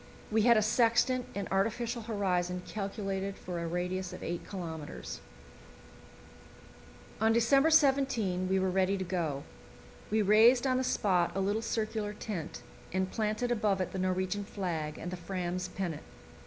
We 0.31 0.41
had 0.41 0.57
a 0.57 0.63
sextant 0.63 1.27
and 1.35 1.47
artificial 1.51 2.01
horizon 2.01 2.63
calculated 2.67 3.37
for 3.37 3.59
a 3.59 3.67
radius 3.67 4.11
of 4.13 4.23
8 4.23 4.49
kilometres. 4.49 5.19
On 7.19 7.31
December 7.31 7.69
17 7.69 8.49
we 8.49 8.57
were 8.57 8.71
ready 8.71 8.97
to 8.97 9.03
go. 9.03 9.43
We 10.09 10.23
raised 10.23 10.65
on 10.65 10.77
the 10.77 10.83
spot 10.83 11.31
a 11.35 11.39
little 11.39 11.61
circular 11.61 12.13
tent, 12.15 12.63
and 12.91 13.11
planted 13.11 13.51
above 13.51 13.79
it 13.79 13.91
the 13.91 13.99
Norwegian 13.99 14.43
flag 14.43 14.97
and 14.97 15.11
the 15.11 15.17
Fram's 15.17 15.67
pennant. 15.67 16.01